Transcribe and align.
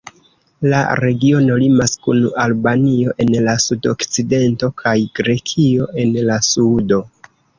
La 0.71 0.77
regiono 0.99 1.57
limas 1.63 1.91
kun 2.05 2.23
Albanio 2.45 3.13
en 3.25 3.35
la 3.49 3.55
sudokcidento 3.67 4.69
kaj 4.85 4.95
Grekio 5.19 5.89
en 6.05 6.17
la 6.31 6.39
sudo. 6.51 7.03